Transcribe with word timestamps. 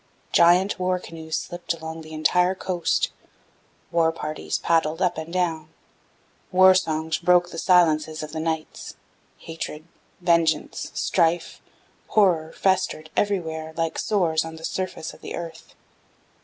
Giant 0.31 0.79
war 0.79 0.97
canoes 0.97 1.37
slipped 1.37 1.75
along 1.75 2.01
the 2.01 2.11
entire 2.13 2.55
coast, 2.55 3.11
war 3.91 4.11
parties 4.11 4.57
paddled 4.57 4.99
up 4.99 5.15
and 5.15 5.31
down, 5.31 5.69
war 6.51 6.73
songs 6.73 7.19
broke 7.19 7.51
the 7.51 7.59
silences 7.59 8.23
of 8.23 8.31
the 8.31 8.39
nights, 8.39 8.95
hatred, 9.37 9.87
vengeance, 10.19 10.89
strife, 10.95 11.61
horror 12.07 12.51
festered 12.51 13.11
everywhere 13.15 13.73
like 13.77 13.99
sores 13.99 14.43
on 14.43 14.55
the 14.55 14.65
surface 14.65 15.13
of 15.13 15.21
the 15.21 15.35
earth. 15.35 15.75